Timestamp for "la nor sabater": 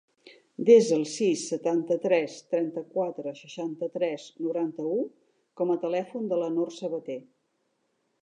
6.45-7.21